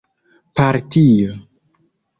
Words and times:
partio 0.61 1.31